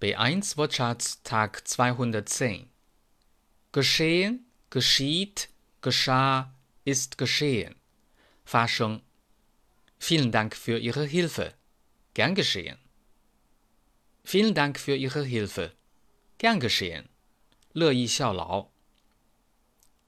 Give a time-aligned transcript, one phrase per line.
[0.00, 2.68] B1 Wortschatz Tag 210
[3.72, 5.48] Geschehen, geschieht,
[5.80, 6.52] geschah,
[6.84, 7.74] ist geschehen.
[8.44, 9.02] 发生
[9.98, 11.54] Vielen Dank für Ihre Hilfe.
[12.14, 12.78] Gern geschehen.
[14.24, 15.72] Vielen Dank für Ihre Hilfe.
[16.38, 17.08] Gern geschehen.
[17.72, 18.68] 乐意效劳。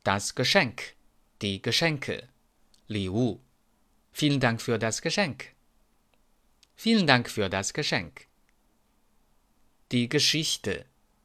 [0.04, 0.94] Das Geschenk.
[1.42, 2.28] Die Geschenke.
[2.86, 3.40] 礼物。
[4.12, 5.52] Vielen Dank für das Geschenk.
[6.76, 8.26] Vielen Dank für das Geschenk.
[9.92, 10.84] Die Geschichte.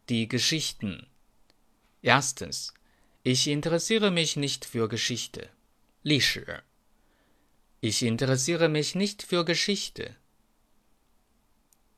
[0.09, 1.07] Die Geschichten.
[2.01, 2.73] Erstens.
[3.23, 5.49] Ich interessiere mich nicht für Geschichte.
[6.03, 6.63] 历史
[7.81, 10.15] Ich interessiere mich nicht für Geschichte.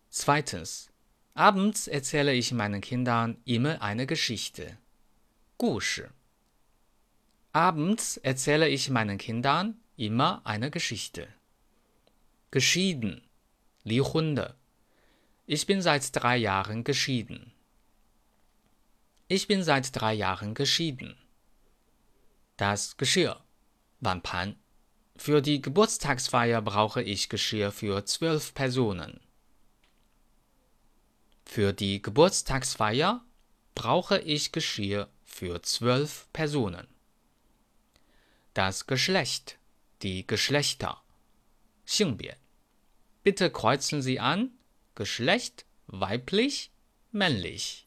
[0.09, 0.89] Zweitens.
[1.33, 4.77] Abends erzähle ich meinen Kindern immer eine Geschichte.
[5.57, 6.11] 故事
[7.51, 11.27] Abends erzähle ich meinen Kindern immer eine Geschichte.
[12.51, 13.21] Geschieden.
[13.83, 14.55] 离婚的
[15.52, 17.52] Ich bin seit drei Jahren geschieden.
[19.26, 21.16] Ich bin seit drei Jahren geschieden.
[22.56, 23.42] Das Geschirr.
[23.98, 24.54] Wampan.
[25.16, 29.18] Für die Geburtstagsfeier brauche ich Geschirr für zwölf Personen.
[31.44, 33.24] Für die Geburtstagsfeier
[33.74, 36.86] brauche ich Geschirr für zwölf Personen.
[38.54, 39.58] Das Geschlecht,
[40.02, 41.02] die Geschlechter.
[41.86, 42.34] Xingbie.
[43.24, 44.52] Bitte kreuzen Sie an,
[45.00, 46.70] Geschlecht weiblich,
[47.10, 47.86] männlich.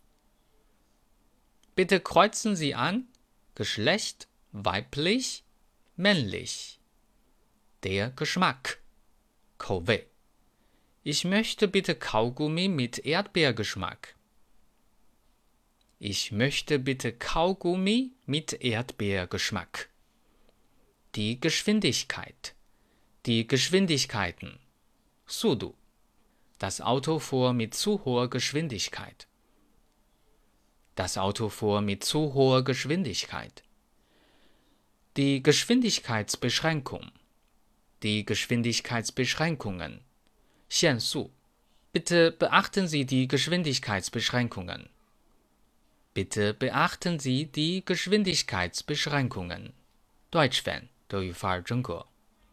[1.76, 3.08] Bitte kreuzen Sie an
[3.54, 5.44] Geschlecht weiblich,
[5.96, 6.80] männlich.
[7.84, 8.82] Der Geschmack.
[9.60, 10.08] Kowe.
[11.04, 14.16] Ich möchte bitte Kaugummi mit Erdbeergeschmack.
[16.00, 19.88] Ich möchte bitte Kaugummi mit Erdbeergeschmack.
[21.14, 22.56] Die Geschwindigkeit.
[23.28, 24.58] Die Geschwindigkeiten.
[25.28, 25.76] Sudu.
[26.63, 29.27] Das Auto fuhr mit zu hoher Geschwindigkeit.
[30.95, 33.63] Das Auto fuhr mit zu hoher Geschwindigkeit.
[35.17, 37.13] Die Geschwindigkeitsbeschränkung.
[38.03, 40.01] Die Geschwindigkeitsbeschränkungen.
[40.69, 41.31] 限速
[41.93, 44.91] Bitte beachten Sie die Geschwindigkeitsbeschränkungen.
[46.13, 49.73] Bitte beachten Sie die Geschwindigkeitsbeschränkungen.
[50.31, 52.07] Deutsch Fan 德语范儿真格。